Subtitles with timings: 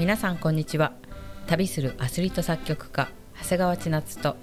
[0.00, 0.94] 皆さんこんにちは。
[1.46, 3.10] 旅するアスリート作曲家
[3.42, 4.34] 長谷川千夏と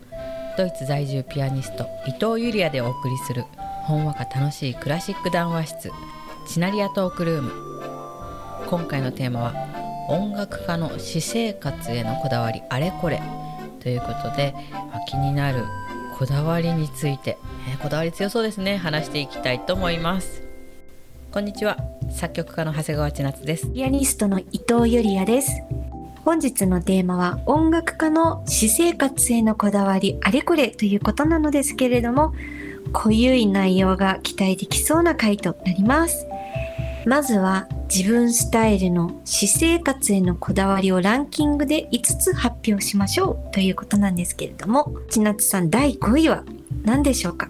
[0.56, 3.42] ドイツ在住ピアニスト伊藤ユリアでお送りする
[3.86, 5.92] ほんわか楽しいクラシック談話室
[6.48, 7.52] チナリアトークルーム。
[8.68, 13.20] 今回のテーマは音楽家の私生活へのこだわりあれこれ。
[13.80, 14.54] ということで、
[15.10, 15.64] 気になる
[16.20, 18.78] こだわりについて、えー、こだわり強そうですね。
[18.78, 20.44] 話していきたいと思います。
[21.32, 21.78] こんにちは。
[22.10, 23.70] 作曲家の長谷川千夏です。
[23.72, 25.62] ピアニストの伊藤ゆりやです。
[26.26, 32.34] 本日のテーマは音楽家の私生活へのこだわりあれこれということなのですけれども
[32.92, 36.26] 濃ゆい内容が期待できそうな回となります。
[37.06, 46.44] まずは自分スタイルの私生活へのこだわりをランキングで5つ発表しましょうということなんですけれども千夏さん第5位は
[46.84, 47.48] 何でしょうか？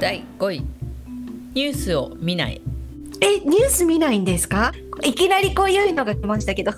[0.00, 0.64] 第5位。
[1.54, 2.60] ニュースを見ない
[3.20, 4.72] えニュース見ないんですか？
[5.02, 6.72] いきなりこういうのが来ましたけど。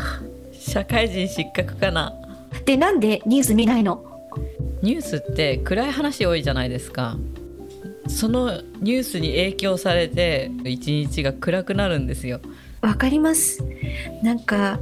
[0.52, 2.12] 社会人失格かな？
[2.64, 4.04] でなんでニュース見ないの？
[4.82, 7.16] ニュースって暗い話多いじゃないですか。
[8.08, 12.40] そのニュースに影響されて一日が暗くなるんですよ。
[12.80, 13.62] わかります。
[14.22, 14.78] なんか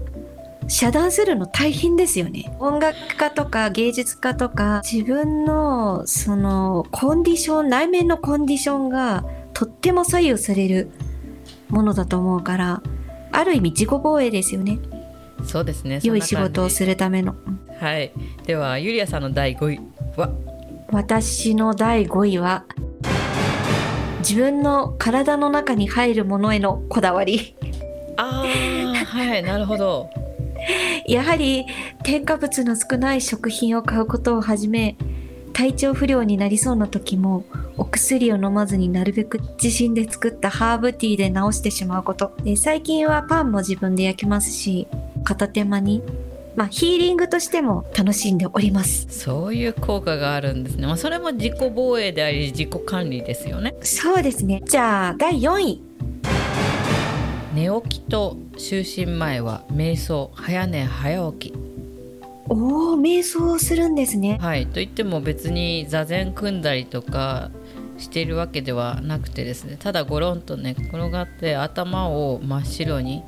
[0.68, 2.54] 遮断するの大変ですよね。
[2.60, 9.24] 音楽家とか芸術家とか自分のそのコンディション内面のコンディションが
[9.56, 10.90] とっても左右される
[11.70, 12.82] ものだと思うから
[13.32, 14.78] ある意味自己防衛ですよね。
[15.44, 15.98] そうですね。
[16.02, 17.34] 良い仕事をするための。
[17.80, 18.12] はい。
[18.44, 19.80] ではゆりやさんの第5位
[20.18, 20.30] は？
[20.92, 22.66] 私の第5位は
[24.18, 27.56] 自分の体の中に入るものへのこだわり。
[28.18, 29.42] ああはい。
[29.42, 30.10] なるほど。
[31.08, 31.64] やはり
[32.02, 34.98] 添加物の少ない食品を買うことをはじめ
[35.56, 37.46] 体調不良になりそうな時も
[37.78, 42.36] お薬を飲まずになるべく自身で作ったハーブティーで治してしまうこと。
[42.44, 44.86] で最近はパンも自分で焼きますし
[45.24, 46.02] 片手間に
[46.56, 49.06] まあ、ヒーリングとしても楽しんでおります。
[49.10, 53.74] そういう効果があるんですね、まあ、それも自己防衛であり自己管理ですよね。
[53.82, 54.62] そうですね。
[54.64, 55.82] じゃあ第4位。
[57.54, 60.30] 寝起きと就寝前は瞑想。
[60.34, 61.54] 早寝早起き
[62.48, 64.38] おお瞑想するんですね。
[64.40, 64.66] はい。
[64.66, 67.50] といっても別に座禅組んだりとか
[67.98, 69.76] しているわけではなくてですね。
[69.78, 73.22] ただゴロンとね転がって頭を真っ白に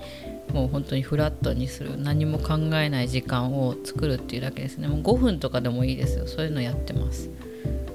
[0.52, 4.88] もう本当にフラットにする何も考えない時間を作るっていうだけですね。
[4.88, 6.26] もう5分とかでもいいですよ。
[6.26, 7.30] そういうのやってます。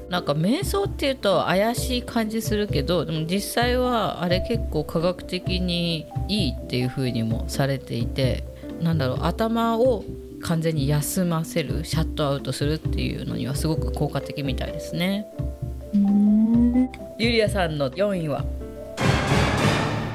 [0.09, 8.43] なんか瞑想っていうと怪しい感じするけどでも実際はあれ結構科学的にいいっていう風にもされていて
[8.79, 10.03] なんだろう頭を
[10.43, 15.25] 完全に休ませるシャットアウトするっていうのにはすごく効果的みたいですね。
[17.17, 18.45] ゆりやさんの4位は？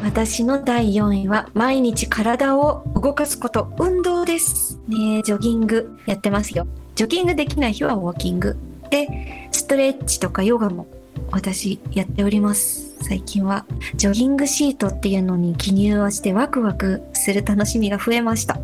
[0.02, 4.78] 私の第4位は毎日体を動かすこと運動です。
[4.88, 6.66] ねジョギングやってますよ。
[6.94, 8.56] ジョギングできない日はウォーキング。
[8.90, 10.86] でストレッチとかヨガも
[11.30, 12.96] 私やっております。
[13.02, 13.64] 最近は
[13.96, 18.58] ジョギングシートっていうのに記入をしてワクワクする楽しみが増えました。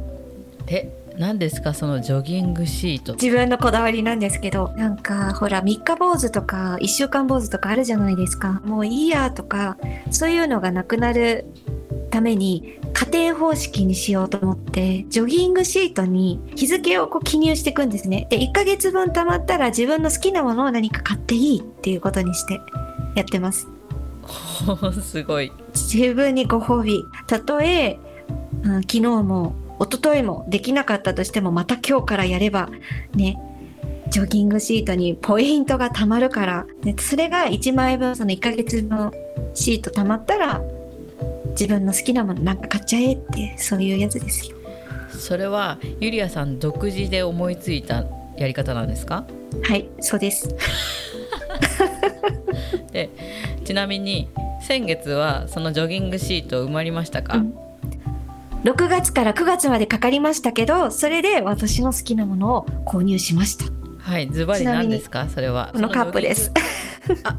[0.67, 8.61] え何ですかそのジョギングシート自分のこだわりなんですけどなんかほら3日坊主とか1週間坊主とかあるじゃないですか。
[8.65, 9.77] もういいやとか
[10.11, 11.47] そういうのがなくなる
[12.11, 18.27] ために家庭方式にしようと思ってジョギングシートに日付をこう記入していくんですね。
[18.31, 22.61] で1ヶ月分貯まったら自分の好きなものを何か買っていいっていうことにして
[23.15, 23.69] やってます。
[25.03, 25.53] すごい。
[25.75, 27.05] 自分にご褒美。
[27.27, 27.99] たとえ、
[28.63, 32.69] うん、昨日も一昨日もできなかったとしてもまた今日からやれば
[33.15, 33.39] ね
[34.09, 39.11] ジョギングシートにポイントが貯まるからでそれが1枚分その1ヶ月分
[39.55, 40.61] シート貯まったら
[41.51, 44.57] 自分の好きなものなんか買っちゃえってそういうやつですよ。
[45.11, 48.05] それはゆりやさん独自で思いついた
[48.37, 49.25] やり方なんですか？
[49.63, 50.55] はいそうです。
[52.93, 53.11] で
[53.65, 54.29] ちなみに
[54.67, 57.55] 先月はそのジョギングシート埋まりましたか、うん
[58.65, 63.67] 6月から9月までかかりましたけどそれで私の好きなものを購入しました。
[63.99, 65.29] はいズバリ何ですか？
[65.29, 65.71] それは。
[65.73, 66.51] このカップです。
[67.25, 67.39] あ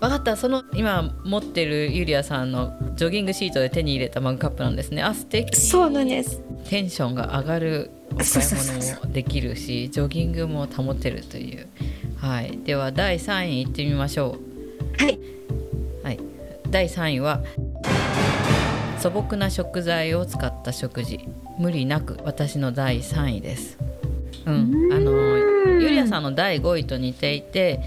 [0.00, 0.36] 分かった。
[0.36, 5.02] その今持ってるゆりやさんのジョギングシートで手に入れたマグカップなんですね。
[5.02, 5.56] あ素敵。
[5.56, 6.40] そうなんです。
[6.68, 11.66] テンションが上がるお買い物もできるしジョギングも保てるという。
[12.16, 12.58] はい。
[12.64, 14.38] では第3位いってみましょ
[15.00, 15.02] う。
[15.02, 15.18] はい、
[16.02, 16.20] はい、
[16.70, 17.42] 第3位は
[19.06, 23.78] 素朴な食材を使った食事無理なく私の第3位です。
[24.44, 25.12] うん、あの
[25.80, 27.80] ゆりやさんの第5位と似ていて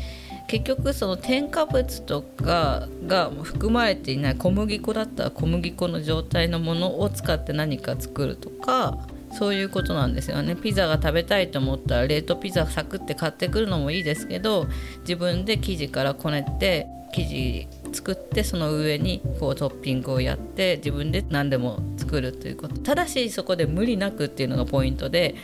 [0.48, 8.98] 結局その添加物とかが含まれていない小麦粉だったら小麦粉の状態のものを使って何か作るとか
[9.34, 14.68] そういうことなんですよねピザが食べたいと思ったら冷凍ピザサクって買ってくるのもいいですけど
[15.02, 22.80] 自分で生地からこねて生地作ってその上にこうトッピングをやって自分で何でも作るということ。
[22.80, 25.36] ただしそこで無理なくっていうのがポイントで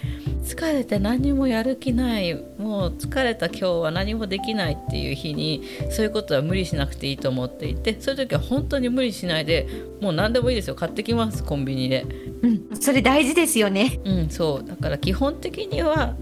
[0.43, 9.67] 疲れて何もやる気ないもう疲れた今日は何もできないっていう日にそういうことは無理しなくていいと思っていてそういう時は本当に無理しないで
[10.01, 10.75] もう何でもいいですよ。
[10.75, 12.05] 買ってきますコンビニで。
[12.43, 13.99] うん、それ大事ですよね。
[14.05, 14.67] うんそう。
[14.67, 16.15] だから基本的には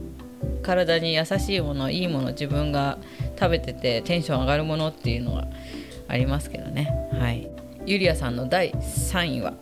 [0.63, 2.97] 体に優しいものいいもの自分が
[3.39, 5.47] 食べててテンション上がるものっていうのは
[6.07, 6.89] ありますけどね
[7.19, 7.47] はい
[7.85, 9.53] ゆりやさんの第3位は？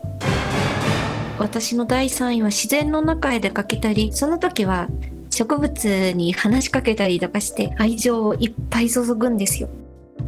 [1.40, 4.88] 私の第3位は自然の中へ出かけたり、その時は
[5.32, 9.70] 植物に話しかけたりとかして愛情をいっぱい注ぐんですよ。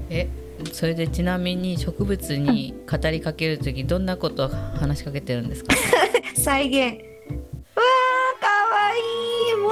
[0.09, 0.27] え
[0.71, 5.75] それでちなみに植物に語りかける時どんなことを話しかけてるんですか？
[6.35, 7.12] 再現。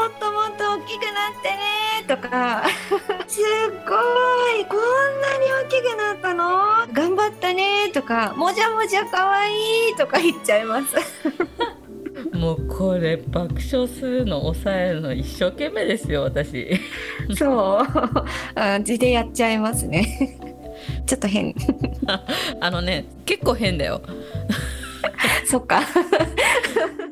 [0.01, 1.61] もっともっと大きくなってね
[2.07, 2.63] とか、
[3.29, 3.43] すっ
[3.87, 3.95] ご
[4.59, 4.65] い。
[4.65, 4.79] こん
[5.21, 6.91] なに大きくなったの？
[6.91, 9.51] 頑張ったねとか、もじゃもじゃかわい
[9.91, 10.95] いとか 言っちゃいます。
[12.35, 16.79] もうこれ爆笑するの抑えるの一生懸命ですよ私
[17.37, 17.87] そう。
[18.55, 20.39] あ字でやっちゃいますね。
[21.05, 21.53] ちょっと変。
[22.59, 24.01] あのね結構変だよ
[25.45, 25.81] そっか。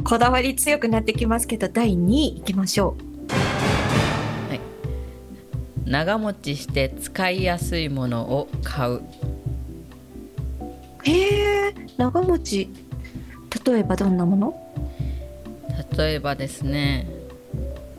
[0.03, 2.95] こだわり強くなってきますけど、第2位いきましょ
[5.85, 9.01] 長持ちして使いやすいものを買うう。
[11.03, 12.69] へえ、長持ち。
[13.65, 14.53] 例えばどんなもの？
[15.97, 17.07] 例えばですね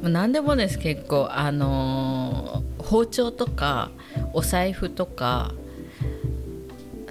[0.01, 3.91] まあ何でもです結構あのー包丁とか
[4.33, 5.53] お財布とか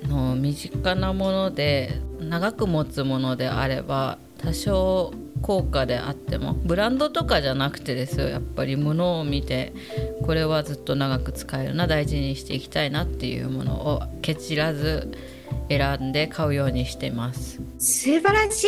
[0.03, 9.73] あの身近なもので長く持つものであれば多少高価であってもブランドとかじゃなくてですよやっぱり物を見て
[10.25, 15.11] これはずっと長く使えるな大事にしていきたいなっていうものをケチらず
[15.69, 17.61] 選んで買うようにしてます。
[17.77, 18.65] 素晴らし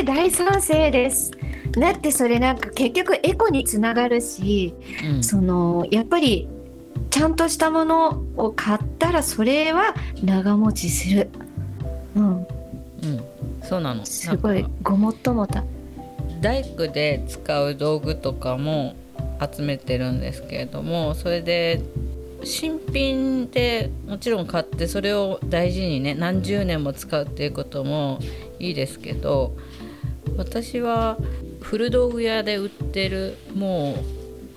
[0.00, 1.32] い大賛成です。
[1.72, 4.74] だってそれなんか結局エコにつながるし、
[5.04, 6.48] うんそのやっぱり
[7.10, 11.30] ちゃんとしたものを買ったらそれは長持ちする。
[12.14, 12.46] うん、うん、
[13.68, 14.04] そうなの。
[14.06, 14.64] すごい。
[14.82, 15.64] ごもっともだ。
[16.40, 18.94] 大工で使う道具とかも
[19.40, 21.82] 集めてるんですけれどもそれで
[22.44, 28.20] 新品でもちろん買ってそれを大事にね何十年も使うっていうことも
[28.58, 29.56] いいですけど
[30.36, 31.16] 私は
[31.60, 33.94] 古道具屋で売ってるも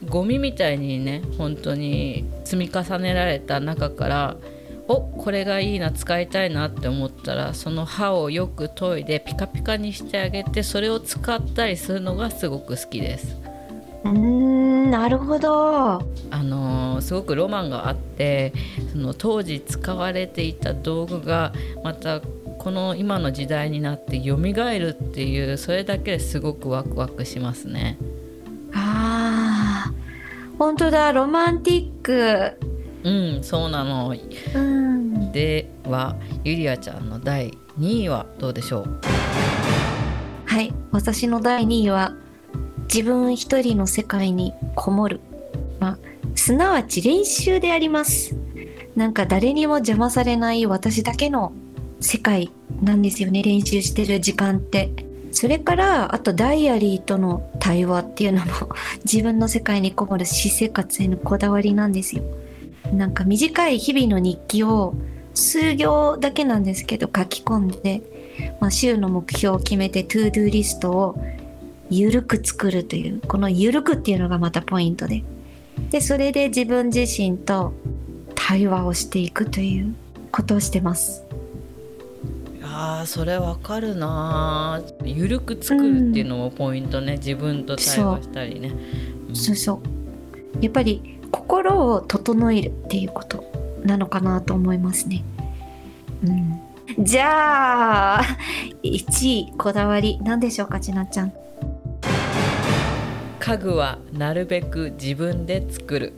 [0.03, 4.37] うゴミみたいにね本当に積み重ねられた中から
[4.89, 13.37] おこれがいいな使いたいなって思ったらその刃をよく研いでピカピカにしてあげてそれを使ったりするのがすごく好きです。
[14.03, 15.99] うーんなるほど。
[16.31, 18.51] あのーすごくロマンがあって
[18.91, 21.53] その当時使われていた道具が
[21.83, 27.97] またこの今の時代になって蘇るっていうそれだけですごくワクワクしますね。
[28.73, 29.93] ああ
[30.57, 32.68] 本当だロマンティック。
[33.03, 33.09] う
[33.39, 34.13] んそうなの
[34.55, 35.31] うん。
[35.31, 38.99] ではゆりあちゃんの第2位はどうでしょう？
[40.45, 42.13] はい私の第2位は
[42.93, 45.21] 自分一人の世界にこもる。
[45.79, 45.97] まあ
[46.35, 48.35] すなわち練習であります。
[48.95, 51.53] なんか誰にも邪魔されない私だけの
[52.01, 52.51] 世界
[52.81, 54.91] なんですよね練習してる時間って。
[55.31, 58.51] それからあとダイアリーとの対話っていうのも
[59.05, 62.23] 自分の世界にこもる私生活へのこだわりなんですよ。
[62.93, 64.95] なんか短い日々の日記を
[65.33, 68.01] 数行だけなんですけど書き込んで、
[68.59, 71.21] まあ、週の目標を決めて to do list を
[71.89, 75.23] ゆるく作るというこのゆるくっていうのがまたポイントで。
[75.91, 77.73] でそれで自分自身と
[78.35, 79.95] 対話をしていくという
[80.31, 81.23] ことをしてます。
[82.57, 84.81] いやーそれわかるな。
[85.01, 88.73] ーゆるく作るっていうのもポイントね、自分と対話したりね。
[89.29, 89.35] うん。
[89.35, 90.63] そうそう。
[90.63, 93.43] やっぱり心を整えるっていうこと
[93.83, 95.23] なのかなと思いますね。
[96.23, 96.59] うん、
[97.03, 98.23] じゃあ
[98.83, 101.33] 1位こだわり何でしょうかちなちゃん。
[103.39, 106.13] 家具はなるべく自分で作る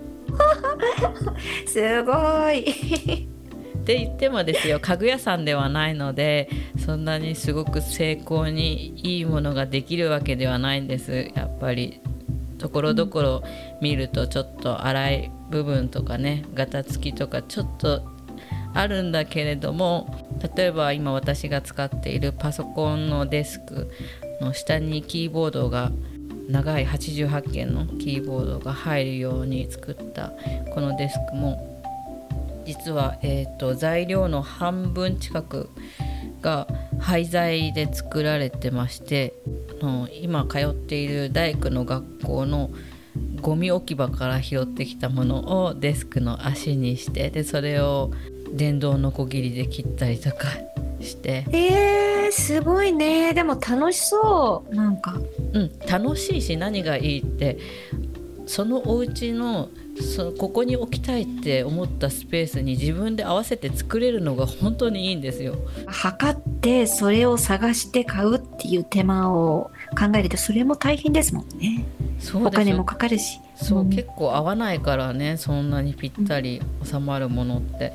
[1.67, 2.13] すご
[2.51, 3.31] い。
[3.81, 11.99] って言ってもですよ家具屋さんではないのでそんなにすごく精巧にいいものができるわけではないんですやっぱり
[12.59, 13.43] ところどころ
[13.81, 18.03] 見るとちょっと洗い部分とかねガタつきとかちょっと
[18.73, 23.91] あるんだけれども例えば今私が使っているパソコンのデスク
[24.39, 25.91] の下にキーボードが
[26.47, 30.33] 長い88件のキーボードが入るように作った
[30.73, 31.67] このデスクも
[32.65, 35.69] 実は、えーと、材料の半分近く
[36.41, 36.67] が
[36.99, 39.33] 廃材で作られてまして
[40.21, 42.69] 今通っている大工の学校の
[43.41, 48.11] ゴミ置き場から拾ってきたものをデスクの足にしてでそれを
[48.53, 50.47] 電動のこぎりで切ったりとか
[50.99, 51.45] して。
[51.51, 53.33] えー、すごいね。
[53.33, 55.19] でも楽しそうなんか。
[55.53, 57.57] うん楽しいし何がいいって
[58.45, 59.69] そのお家の
[60.01, 65.55] そここに置きたいって思ったスペースに自分で合わせて作れるのが本当にいいんですよ。
[65.87, 71.85] 測ってそれを探して買うっていう手間を考えるとそれも大変ですもんね。
[72.33, 73.39] お金もかかるし。
[73.55, 77.93] そう、うん、結構合わないからねそんなにぴったり収まるものって。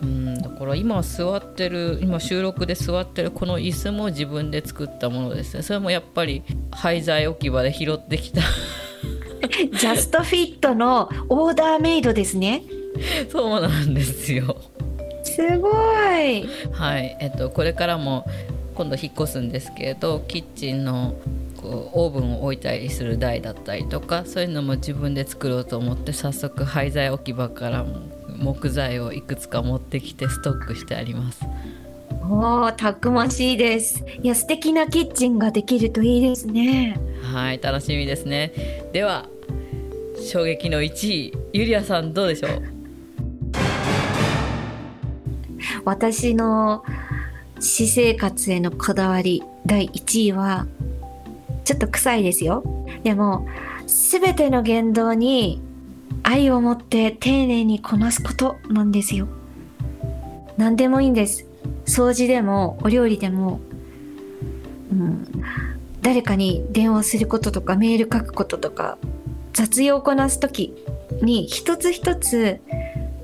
[0.00, 5.62] うんだから今座ってる今収録で座ってるこの椅子も自分で作ったものですね。
[5.62, 8.42] それもやっぱり廃材置き場で拾ってきた。
[9.50, 12.62] ジャストフィットのオーダーメイドですね。
[13.30, 14.56] そうなんですよ。
[15.24, 16.48] すごい。
[16.72, 18.24] はいえっとこれからも
[18.78, 21.16] 今度引っ越すんですけれどキッチンの
[21.60, 28.02] こうオーブンを置いたりする台だったりとかそういうのも自分で作ろうと思って早速廃材置き場からも
[28.36, 31.44] 木材をいくつか持ってきてストックしてあります。
[32.30, 34.04] おお、たくましいです。
[34.22, 37.00] いや、素敵なキッチンができるといいですね。
[37.32, 38.52] はい、楽しみですね。
[38.92, 39.26] では、
[40.30, 42.62] 衝撃の1位、ゆりあさんどうでしょう？
[45.84, 46.84] 私の
[47.60, 50.66] 私生活へのこだわり第1位は
[51.64, 52.62] ちょっと臭いですよ。
[53.02, 53.46] でも
[53.86, 55.60] 全ての言動に
[56.22, 59.28] 愛を持って丁寧にこなすことなんですよ。
[60.56, 61.46] 何でもいいんです。
[61.84, 63.60] 掃除でもお料理でも、
[64.92, 65.26] うん、
[66.02, 68.98] 誰かに電話することとかメール書くこととか
[69.52, 70.74] 雑用こなす時
[71.22, 72.60] に一つ一つ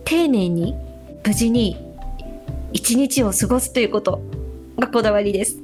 [0.04, 0.74] 丁寧に
[1.24, 1.83] 無事に
[2.74, 4.20] 一日を過ごすということ
[4.78, 5.56] がこだわりです。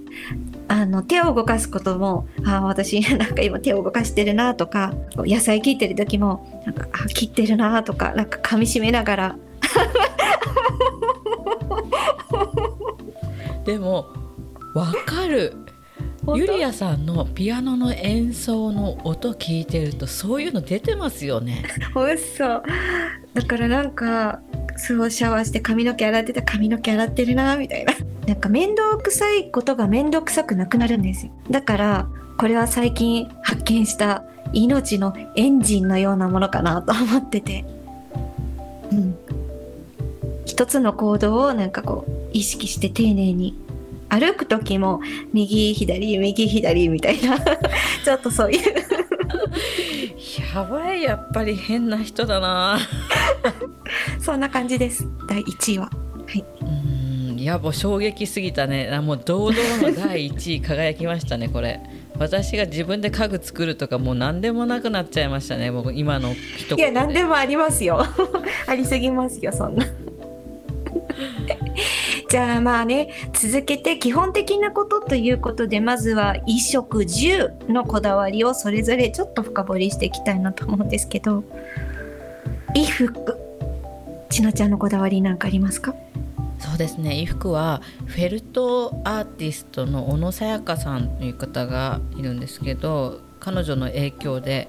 [0.68, 9.36] あの手を動かすこともあ私なんか今手を動かしてるなとか野菜切ってる時もなんかあ切ってるなとかなんか噛みしめながら
[13.66, 14.06] でも
[14.72, 15.56] わかる
[16.34, 21.64] ゆりやさんのピアノの演奏の音聞いてるとそういうの出てますよね。
[21.96, 22.62] 嘘
[23.34, 24.40] だからなんか
[24.76, 27.92] そうシャワーして髪の毛洗ってた髪の毛洗ってるなみたいな。
[28.26, 31.32] なんか面倒くさいことが面倒くさくなくなるんですよ。
[31.50, 32.08] だから
[32.38, 37.64] これは最近発見した命のエンジンのようなものかなと思ってて。
[38.90, 39.14] うん。
[40.46, 43.56] 一つの行動をなんかこう意識して丁寧に。
[44.08, 45.00] 歩く時も
[45.32, 47.38] 右左右左みたいな。
[48.04, 48.60] ちょっとそういう。
[50.54, 52.78] やばいやっぱり変な人だな。
[54.20, 55.08] そんな感じです。
[55.26, 55.86] 第1位は。
[55.86, 55.90] は
[56.34, 56.44] い。
[56.60, 56.64] う
[57.34, 57.38] ん。
[57.38, 59.00] いやもう衝撃すぎたね。
[59.00, 61.80] もう堂々の第1位輝きましたねこれ。
[62.18, 65.72] 私が自分で家具作るとかもう何でもなくなっちゃいましたね。
[65.72, 68.04] 僕今の人いや何でもありますよ。
[68.68, 69.86] ありすぎますよそんな。
[72.28, 81.42] じゃあまあね続けて基本的なことということでまずは衣食住のこだわりをそれぞれちょっと深掘りしていきたいなと思うんですけど。
[82.74, 83.39] 衣服
[84.30, 85.92] ちなちゃんのこだわりなんかありますか？
[86.60, 87.10] そうですね。
[87.10, 94.68] 衣服はフェルトアーティストの小野さやかさんという方がいるんですけど彼女の影響で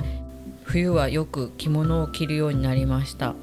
[0.64, 3.36] 冬はよく着物を着るようになりました。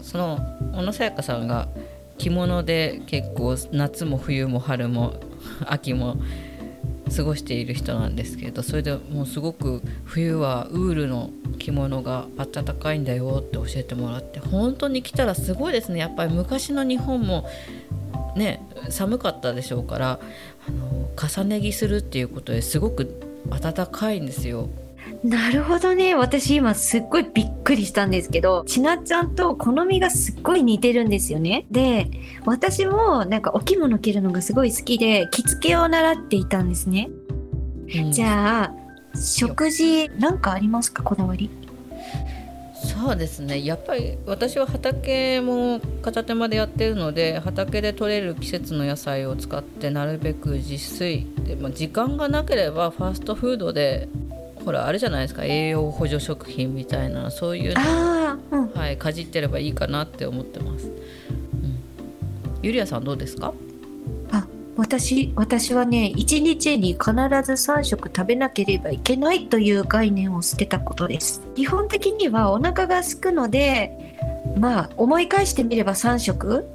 [0.00, 0.38] その
[0.72, 1.68] 小野さやかさんが
[2.16, 5.14] 着物で結構夏も冬も春も
[5.66, 6.16] 秋も
[7.14, 17.46] 過ごしている人なんですけどそれでもうすごく冬はウールの着物が暖かいんだよって教えてもらって本当に来たらすごいですねやっぱり昔の日本も
[18.34, 20.20] ね寒かったでしょうから
[20.66, 24.68] あの重ね着するっていうことですごく暖かいんですよ。
[25.24, 26.14] なるほどね。
[26.14, 31.66] 私今すっごいびっくりしたんですけど、ちなちゃんと好みがすっごい似てるんですよね。
[31.70, 32.10] で、
[32.44, 37.10] 私もなんかお着物着るのがすごい好きで、着付けを習っていたんですね。
[37.94, 38.79] うん、じゃあ、
[39.14, 41.02] 食事なんかありますか？
[41.02, 41.50] こだわり。
[42.82, 43.64] そうですね。
[43.64, 51.26] やっぱり私は畑も片手間でやってるので畑で採れる季節の野菜を使ってなるべく自炊。
[51.44, 54.08] で、まあ、時間がなければファーストフードで
[54.64, 55.44] ほらあれじゃないですか。
[55.44, 58.38] 栄養補助食品みたいなそういうの、は
[58.74, 60.94] はい、かじってればいいかなって思ってます、うん、
[62.62, 63.48] ゆりやさんどうですか？
[63.48, 63.52] あ
[64.80, 71.42] 私私はね一日に必ず3食食べなければいけないという概念を捨てたことです。
[71.54, 74.16] 基本的にはお腹が空くので
[74.58, 76.66] まあ思い返してみれば3食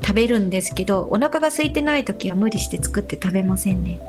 [0.00, 4.00] 食べるんですけどお腹が空いてない時は無理して作って食べませんね。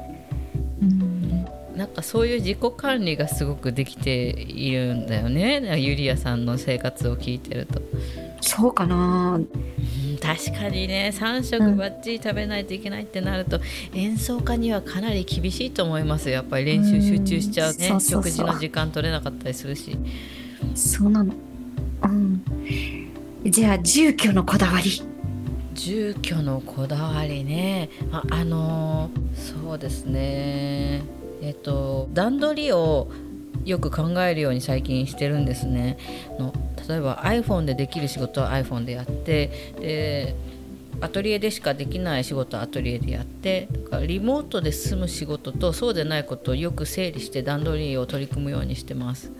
[0.81, 1.45] うん。
[1.75, 5.77] なんかそういう自己管理がすごくできているんだよね。
[5.77, 7.81] ゆりやさんの生活を聞いてると。
[8.39, 9.41] そうかな
[10.21, 19.97] 確かにね3食ばっちり食べないといけないってなると、うん、演奏家にはかなり厳しいと思いますやっぱり練習集中しちゃうね、う食事の時間取れなかったりするし。
[20.75, 21.33] そうなの。
[22.03, 22.43] うん。
[23.45, 25.01] じゃあ住居のこだわり。
[25.73, 27.89] 住居のこだわりね。
[28.11, 31.01] ああのそうですね。
[31.41, 33.09] えっと段取りを
[33.65, 35.97] よく考えるように最近してるんですね。
[36.39, 36.53] の
[36.87, 40.35] 例えば iPhone でできる仕事は iPhone でやってで
[40.99, 49.31] アトリエでしかできない仕事はアトリエでやってだからリモートで済む仕事とそうでないことをよく整理して段取りを取り組むようにしてます。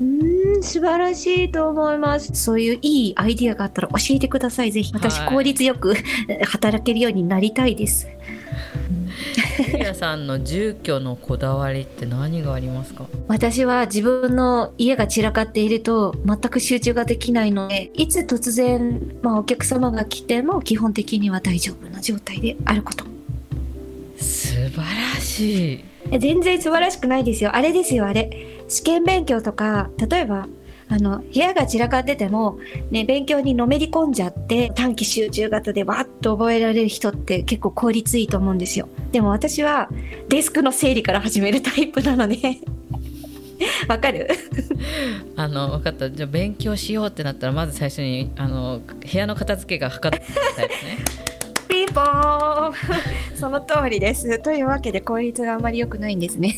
[0.00, 2.30] うん素晴らしいと思います。
[2.34, 4.72] そういういいアイディアがあったら教えてください。
[4.72, 4.92] ぜひ。
[4.92, 5.94] 私効率よく
[6.44, 8.06] 働けるようになりたいです
[9.72, 13.06] ゆりさんの住居のこだわりって何がありますか？
[13.28, 23.04] 私は自分の家が散らかっていると全く集中ができないのでいつ突然、まあ、お客様が来ても基本的には大丈夫な状態であること。
[24.18, 25.84] 素晴らしい。
[26.18, 27.54] 全然素晴らしくないですよ。
[27.54, 28.62] あれですよあれ。
[28.68, 30.48] 試験勉強とか例えば
[30.88, 32.58] あの部屋が散らかってても、
[32.90, 38.88] ね、勉強にのめり込んじゃって短期集中型でわっと覚えられる人って結構効率いいと思うんですよ。
[39.10, 39.88] でも私は
[40.28, 42.36] デスクの整理から始めるタイプなので。
[43.88, 44.28] わかる？
[45.34, 46.10] あの分かった。
[46.10, 50.24] じゃあ勉強しようってなったらまず最初にあの部屋の片付けが測った
[50.56, 50.98] タイプね。
[51.68, 52.74] ピンポーン。
[53.34, 54.38] その通りです。
[54.40, 56.54] というわけで効率があまり良くないんですね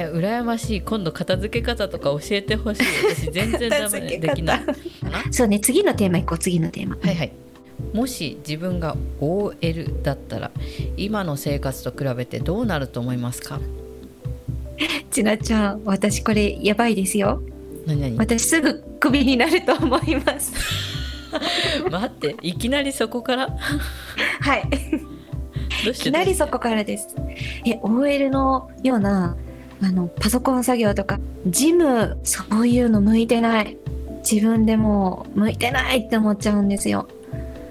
[0.00, 0.80] えー、羨ましい。
[0.80, 2.82] 今度片付け方とか教えてほしい。
[3.14, 4.60] 私全然ダメできない。
[5.30, 6.96] そうね次のテーマいこう次のテーマ。
[7.02, 7.32] はいはい。
[7.94, 10.50] もし自分が OL だったら
[10.96, 13.60] 今の生活と比べてどうなると思いますか？
[15.10, 17.42] ちなちゃん私これやばいですよ。
[17.86, 18.16] 何何？
[18.18, 20.52] 私すぐクビになると思います。
[21.90, 23.48] 待っていきなりそこから？
[24.40, 24.64] はい。
[25.88, 27.08] いきなりそこからです。
[27.66, 29.36] え OL のような
[29.82, 33.76] あのパソコン作業とかジムそういうの向いてない。
[34.28, 37.08] 自分でも向いてないって思っちゃうんですよ。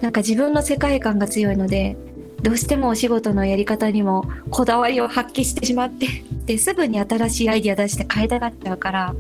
[0.02, 1.98] なんか自分の世界観が強いので
[2.42, 6.08] どうしてもお仕事のやり方にもこだわりを発揮してしまって
[6.46, 9.16] ですぐに新しいアイディア出して変えたがっちゃうから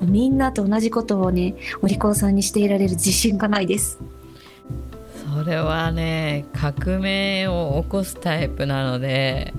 [0.00, 3.98] みんなと同じことをねお利口さんにしていられる自信がないです。
[5.32, 9.54] それはね革命を起こすタイプなので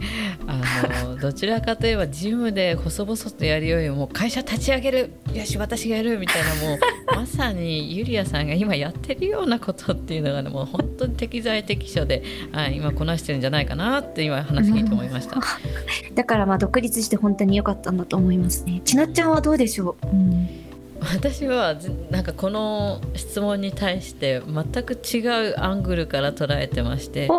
[0.47, 0.61] あ
[1.05, 5.11] の どちらかといえばジムで細々とやるよりも会社立ち上げる。
[5.33, 6.79] よし私がやるみたいなもう
[7.15, 18.81] まさにゆりやさんが今やってるようなことっていうのがねもう本当に適材適所であ今こなしてるんじゃないかなって今話聞いて思いました、うん、だからまあ独立して本当に良かったんだと思いますね。
[18.83, 20.70] ちなっちゃんはどうでしょう、うん
[21.01, 21.75] 私は
[22.09, 25.19] なんかこの質問に対して全く違
[25.51, 27.33] うアングルから捉えてましてあ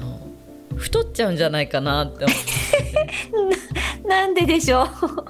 [0.00, 0.18] の
[0.76, 2.36] 太っちゃうんじゃないかなって思っ
[4.02, 4.84] てなんででしょ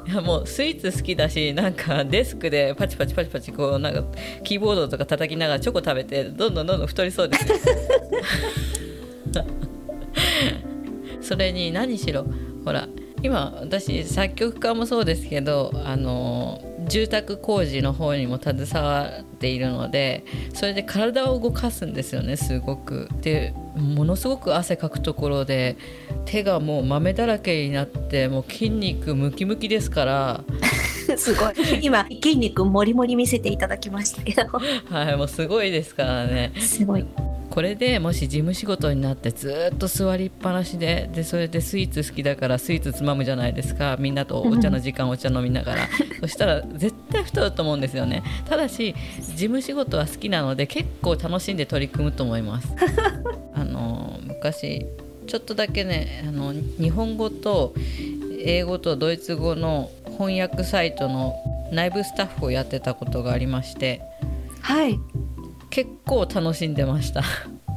[0.06, 0.08] う？
[0.10, 4.04] いやもうスイーツ好きだしなんかデスクでパチパチパチパチこうなんか
[4.44, 7.46] キーボードとか叩きながらチョコ食べてどんどんどんどん太りそうです
[11.22, 12.26] それに何しろ
[12.64, 12.86] ほら
[13.22, 20.24] 今私作曲家もそうですけどあの住宅工事の方にも携わっているので
[20.54, 23.08] それで体を動かすんですよねすごく。
[23.22, 25.76] でものすごく汗かくところで
[26.24, 30.44] 手がもう豆だらけになってもう筋肉ムキムキですから。
[31.16, 37.06] すごい今筋肉もりもり見せていただきましたけどはいもうすごいですからねすごい
[37.56, 43.96] これでもし事務仕事になってずっと座りっぱなしででそれでスイーツ好きだからスイーツつまむじゃないですか。
[43.98, 45.88] みんなとお茶の時間お茶飲みながら。
[46.20, 48.22] そしたら絶対太ると思うんですよね。
[48.44, 52.68] ただし事務仕事は好きなので結構楽しんで取り組むと思います。
[53.54, 54.84] あの昔
[55.26, 57.72] ちょっとだけねあの日本語と
[58.44, 61.34] 英語とドイツ語の翻訳サイトの
[61.72, 64.02] 内部スタッフをやってたことがありまして。
[64.60, 65.00] はい
[65.76, 67.22] 結構楽しんでました。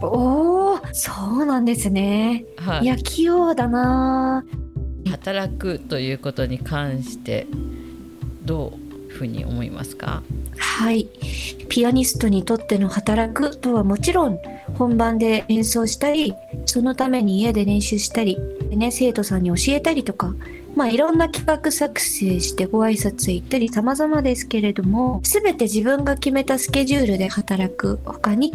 [0.02, 4.46] おおそうなんですね、はい、いや器用だな。
[5.10, 7.46] 働くということに関して
[8.46, 8.72] ど
[9.10, 10.24] うふうに思いますか？
[10.58, 11.10] はい。
[11.68, 14.40] ピアニストにとっての働くとはもちろん
[14.76, 16.34] 本番で演奏したり
[16.68, 18.38] そのために家で練習したり、
[18.70, 20.34] ね、生徒さんに教えたりとか
[20.80, 28.54] まあ、いろんな企画作成してご挨拶行ったり様々ですけれども、すべて自分が決めたスケジュールで働く他に、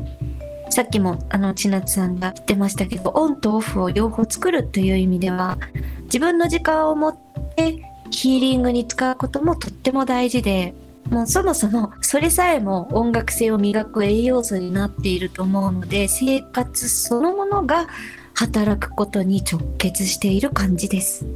[0.71, 5.59] さっきもあの千夏さんが言ってましたけど、オンとオフを両方作るという意味では、
[6.05, 7.17] 自分の時間を持っ
[7.57, 10.73] てヒーリングに使うこともとっても大事で、
[11.11, 17.87] もうそもそもそれさえも音楽性を磨く栄養素になっていると思うので、生活そのものが
[18.33, 21.27] 働くことに直結している感じです。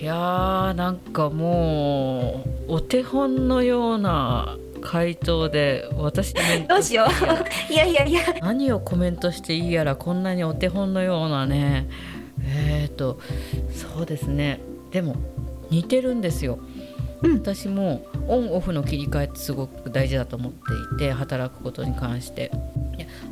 [0.00, 6.34] いやーなんかもうお手本のような回答で私
[6.68, 7.72] どうしよう。
[7.72, 11.88] いやいやいや何をコメントしていいやらこんなにお手本のようなね。
[12.44, 13.18] えっ、ー、と
[13.72, 14.60] そうですね。
[14.92, 15.16] でも
[15.68, 16.60] 似てるんですよ、
[17.22, 20.58] うん、私もオンオフの切り替えってすごく大事だと思って
[20.94, 22.52] いて働くことに関して。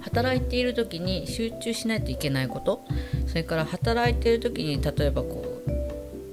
[0.01, 2.85] 働いている時に集中しないといけないこと。
[3.27, 5.46] それから働いている時に例えばこう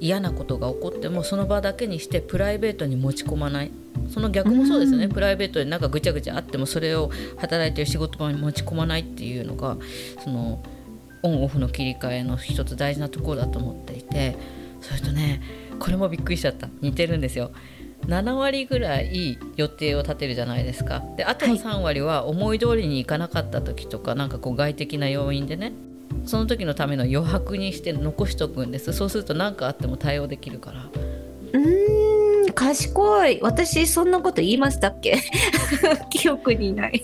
[0.04, 3.72] 嫌なことが起こってもその場だけにしてプライベートに持ち込まない。
[4.10, 9.78] その逆もそうですよね、プライベートでなんかぐちゃぐちゃあってもそれを働いてる仕事場に持ち込まないっていうのが
[10.24, 10.62] その
[11.22, 14.36] オンオフの切り替えの一つ大事なところだと思っていて。
[14.82, 15.42] それとね
[15.80, 16.68] これもびっくりしちゃった。
[16.82, 17.52] 似てるんですよ。
[18.08, 21.02] 7割ぐらい予定を立てるじゃないですか。
[21.16, 25.72] であとの3割は思い通りにいかなかった時とか、なんかこう外的な要因でね
[26.26, 28.94] その時のための余白にして残しとくんです。
[28.94, 30.90] そうすると何かあっても対応できるから。
[31.54, 33.40] うん賢い。
[33.42, 35.20] 私そんなこと言いましたっけ？
[36.12, 37.04] 記憶にない。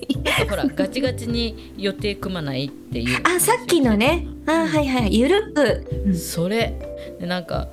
[0.49, 3.19] ほらガチガチに予定組まないっていう。
[3.23, 4.27] あさっきのね。
[4.45, 5.17] あはいはい。
[5.17, 6.73] ゆるく、うん、それ。
[7.19, 7.69] でなんか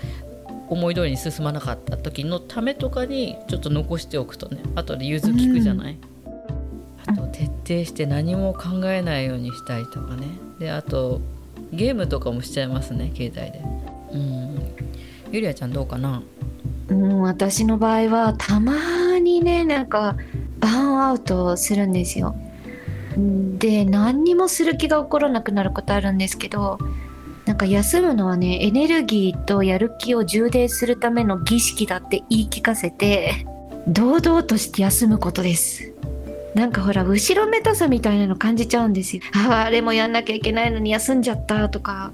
[0.68, 4.58] 思い通りに進まなかった時のためとかにちょっと残しておくとね。
[4.74, 6.06] 後で融通きくじゃない、あ
[7.66, 10.28] と徹底して何も考えないようにしたいとかね。
[10.60, 11.20] であと
[11.72, 13.60] ゲームとかもしちゃいますね携帯で。
[14.12, 14.58] うん。
[15.32, 16.22] ゆりあちゃんどうかな？
[16.88, 20.16] うん私の場合はたまにねなんか
[20.60, 22.36] バーンアウトするんですよ。
[23.16, 26.78] で何にもする気が起こらなくなることあるんですけど
[27.46, 33.46] なんか休むのはねエネルギーとやる気を充電するための儀式だって言い聞かせて
[33.88, 35.94] 堂々として休むことです
[36.56, 39.22] なんかほら後ろめたさみたいなの感じちゃうんですよ。
[39.36, 42.12] あああれもやんなきゃいけないのに休んじゃったとか。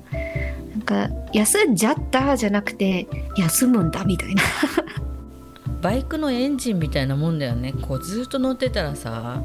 [0.73, 4.43] なんか休んじゃったじゃなくて休むんだみたいな。
[5.81, 7.73] バイクのエンジンみたいなもんだよね。
[7.73, 9.41] こうずっと乗ってたらさ。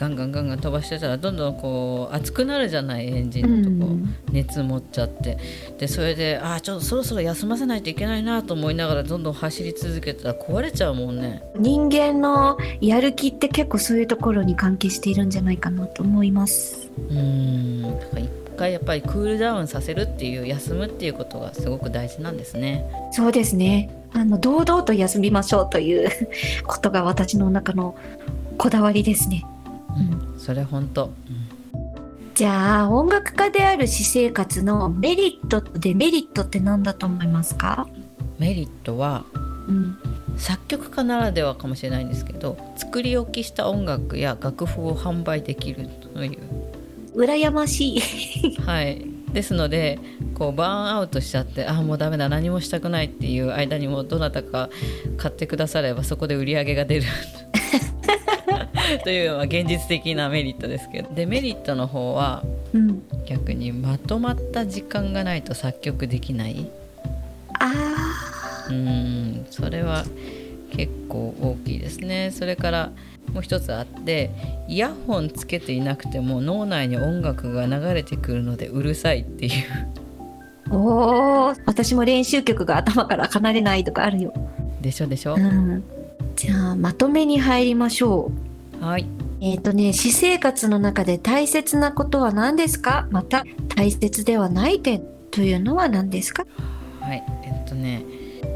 [0.00, 5.36] ガンガンガンガン飛ばしてたらどんどんこう熱くなるじゃないエンジンのとこ、うん、熱持っちゃって。
[5.76, 11.42] でそれでああちょっとそろそろ休ませないといけないなと思いながらどんどん走り続けたら壊れちゃうもんね。
[11.58, 16.90] 人間のやる気って結構そういうところに関係しているんじゃないかなと思います。
[17.10, 17.82] うん。
[17.82, 22.90] だから一回やっぱりクールダウンさせるっていう休むっていうことがすごく大事なんですね。
[23.12, 23.90] そうですね。
[24.14, 26.08] あの堂々と休みましょうという
[26.66, 27.94] ことが私の中の
[28.56, 29.44] こだわりですね
[29.98, 31.12] うん、それ本当、うん、
[32.34, 37.88] じゃあ音楽家である私生活のメリットとデメリットって何だと思いますか？
[38.38, 39.24] メリットは、
[39.68, 39.98] うん、
[40.36, 46.38] 作曲家ならではかもしれないんですけど作り置きした音楽や楽譜を販売できるという。
[47.14, 48.56] 羨ましい。
[48.62, 49.04] はい。
[49.32, 50.00] ですので
[50.34, 54.70] こうバーンアウトしちゃってああもうダメだ何もしたくないっていう間にもどなたか
[55.18, 57.06] 買ってくださればそこで売り上げが出る
[59.04, 61.10] というのは現実的なメリットですけど。
[61.14, 66.70] デメリットの方は、うん、逆にまとまった時間がないと作曲できない。
[67.58, 67.72] あ
[68.68, 69.46] うん。
[69.50, 70.04] それは
[70.72, 72.30] 結構大きいですね。
[72.32, 72.92] それから
[73.32, 74.30] もう一つあって
[74.68, 80.74] イヤホンつけていなくても脳内に音楽が流れてくるのでうるさいっていう。
[80.74, 81.62] おー。
[81.66, 84.32] 私も練習曲が頭から離れないとかあるよ。
[84.80, 85.84] でしょでしょ、うん、
[86.36, 88.49] じゃあまとめに入りましょう
[88.80, 89.06] はい。
[89.40, 93.06] えっ、ー、とね、私生活の中で大切なことは何ですか？
[93.10, 93.44] また、
[93.76, 96.46] 大切ではない点というのは何ですか？
[97.00, 97.22] はい。
[97.44, 98.04] えっとね、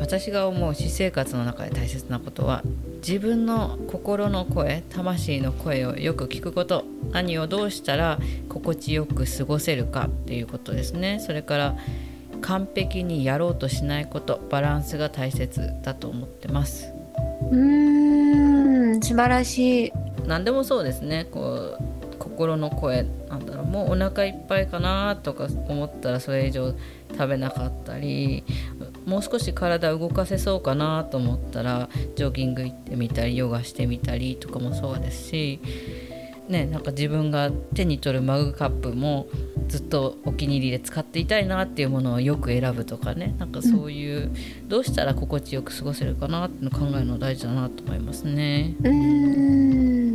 [0.00, 2.62] 私が思う私生活の中で大切なことは
[3.06, 6.84] 自分の心の声魂の声をよく聞くこと。
[7.12, 11.20] 何をどうしたら心地よく過ごせるかっていうことですね。
[11.20, 11.76] それから
[12.40, 14.40] 完璧にやろうとしないこと。
[14.50, 16.88] バランスが大切だと思ってます。
[17.50, 19.92] うーん素晴らしい
[20.26, 21.26] 何でもそうですね。
[21.30, 26.74] こう心の声なんだろうもうお腹いっぱいかなとか思ったらそれ以上
[27.10, 28.44] 食べなかったり
[29.04, 35.60] もう少し体動かせそうかなと思ったらジョギング行ってみたりヨガしてみたりとかもそうですし、
[36.48, 39.26] ね、なんか自分が手に取るマグカップも
[39.68, 43.34] ずっとお気に入りで使っていたいなっていうものをよく選ぶとかね。
[43.38, 44.30] なんかそういう、
[44.68, 48.74] どうしたら心地よく過ごせるかなっていうの考えるの大事だなと思いますね。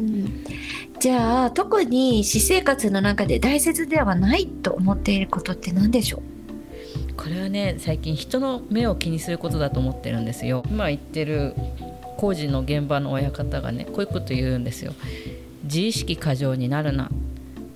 [0.10, 0.43] うん。
[1.00, 6.22] じゃあ特に私生活の中で大切ではないと思っていることって何でしょう？
[7.15, 10.63] これはね最近人の目を気にすることだと思ってるんですよ。
[10.69, 11.54] 今言ってる
[12.17, 14.93] 工事の現場の親方がねこういうこと言うんですよ。
[15.63, 17.10] 自意識過剰になるな。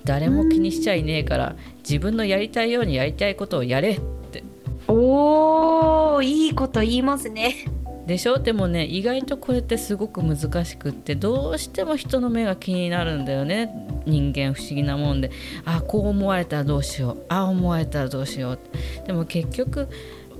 [0.04, 4.00] 誰も気にしちゃいねえから自分のやりたいようにやりたいことをやれっ
[4.32, 4.44] て。
[4.86, 7.64] おーいいこと言いますね
[8.06, 8.38] でしょ？
[8.38, 13.70] でもね意外とこれってすごく難しくってどうしても人の目が気になるんだよね。
[14.06, 15.30] 人間不思議なもんで。
[15.64, 17.24] あこう思われたらどうしよう。
[17.28, 18.58] ああ思われたらどうしよう。
[19.06, 19.88] でも結局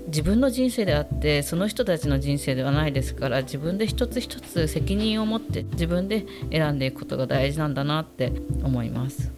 [0.08, 8.30] 自分の人生であってその人たちの人生ではないですから自分で一つ一つ責任を持って自分で選んでいくことが大事なんだなって
[8.62, 9.32] 思います。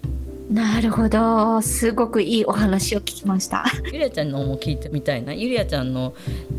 [0.51, 1.61] なるほど。
[1.61, 3.65] すごくいいお話を聞きました。
[3.87, 5.35] ゆりあちゃんのも聞いてみたいな。
[5.35, 6.15] ゆりあちゃんの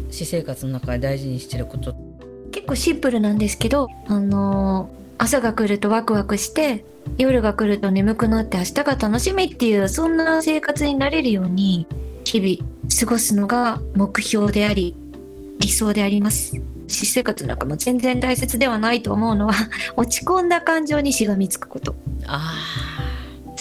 [0.10, 1.96] 私生活の中で大事にしてること。
[2.52, 6.84] 結構シンプルなんですけどあの朝が来るとワクワクして
[7.18, 11.88] 夜が来ると眠くなって明日が楽しみっていうそんな生活になれるように
[12.24, 12.70] 日々
[13.00, 14.96] 過ごすのが目標であり
[15.60, 16.60] 理想であります。
[16.88, 19.54] 私生活なんかも全然大切ではないと思うのは
[19.98, 21.96] 落ち込んだ感情にしがみつくこと。
[22.26, 22.54] あ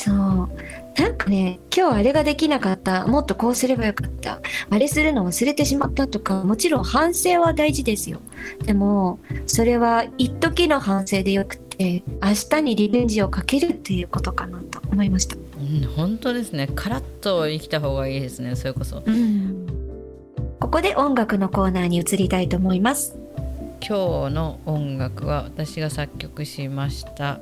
[0.06, 0.48] そう。
[0.96, 3.06] なんかね今日あれができなかった。
[3.06, 4.40] もっとこうすればよかった。
[4.70, 8.20] あれするの忘れてしまったとかもちろん反省は大事ですよ。
[8.64, 16.68] でもそれは一時の反省でよくて明日にリベンジをかけるっていうことかなと思いました、うん、本当ですね。
[16.74, 18.54] カラッと生きた方がいいですね。
[18.56, 19.66] それこそ、うん、
[20.60, 23.18] ここで音楽のコーナーに移りたいと思います。
[23.86, 27.40] 今日の音楽は私が作曲しました。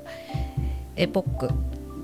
[0.97, 1.49] エポック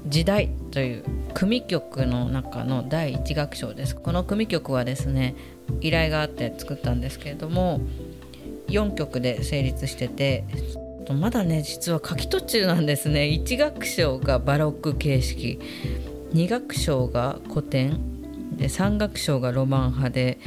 [0.07, 3.95] 時代という組曲の中の第1楽章です。
[3.95, 5.35] この組曲はですね
[5.81, 7.81] 依頼があって作ったんですけれども
[8.69, 10.45] 4曲で成立してて
[11.13, 13.23] まだね実は書き途中なんですね。
[13.23, 15.61] 1楽章がバロック形式
[16.33, 17.99] 2楽章が古典
[18.57, 20.39] で3楽章がロマン派で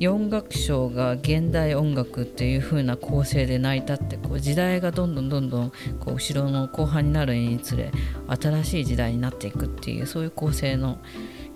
[0.00, 7.92] 4楽章が現代音楽っていう風な構成で泣いたってこう時代がどんどんどんどんこう後ろの後半になるにつれ
[8.40, 10.98] 新しい時代になっていくっていうそういう構成の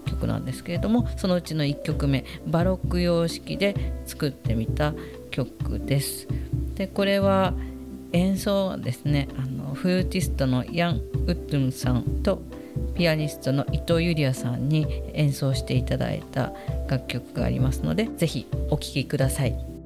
[0.06, 4.94] 曲なんですけれどもそのうちの1曲目バロック様式で作ってみた
[5.30, 6.26] 曲です。
[6.74, 7.54] でこれは
[8.12, 12.42] 演奏はですねあのフルーティストのヤン・ウッドゥンさんと
[12.94, 16.52] ピアニストの伊藤ゆりやさんに演奏していただいた
[16.88, 19.77] 楽曲がありますので是非お聴きください。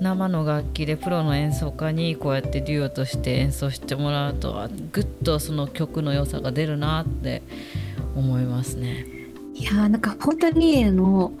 [0.00, 7.42] 生の楽器でプロの演奏家にこうやってデュオとして演奏してもらうとぐっとその曲の良さが出るなって
[8.14, 9.06] 思いますね。
[9.54, 11.32] いやーなんか本当にあの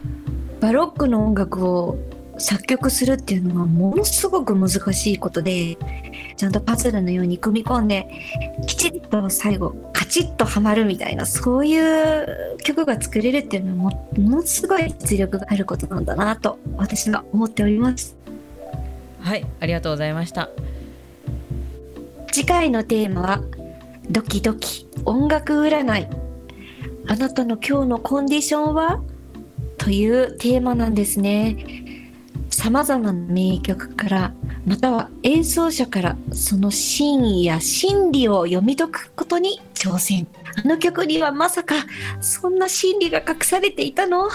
[0.60, 1.98] バロックの音楽を
[2.38, 5.76] 作曲するっていうのはものすごく難しいことで
[6.36, 8.08] ちゃんとパズルのように組み込んで
[8.66, 9.71] きちっと最後
[10.12, 18.14] チッとはまるみたいなそういう曲が作れるっていうのはもものすごい実力があることなんだなと私は思っております。
[19.20, 20.50] はいありがとうございました。
[22.30, 23.40] 次回のテーマは
[24.10, 26.06] ドキドキ音楽占い。
[27.08, 29.00] あなたの今日のコンディションは？
[29.78, 31.56] というテーマなんですね。
[32.50, 40.26] さまざまな名曲からまたは演奏者からその真意や真理を読み解くことに挑戦。
[40.64, 41.74] あの曲にはまさか
[42.20, 44.28] そんな真理が隠されていたの？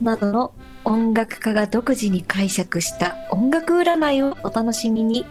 [0.00, 0.52] などの
[0.84, 5.26] 音楽家が独自に解釈した音楽占いをお楽しみに。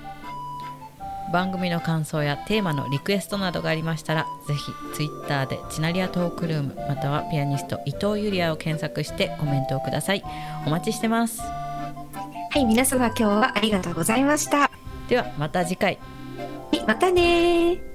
[1.32, 10.24] 番組の感想やテーマのリクエストなどがありましたらぜひツイッターでチナリアトークルームまたはピアニスト伊藤ゆりあを検索してコメントをください。
[10.68, 11.42] お待ちしてます。
[12.52, 14.70] はい皆様今日はありがとうございました。
[15.08, 15.98] ではまた次回。
[16.86, 17.91] またね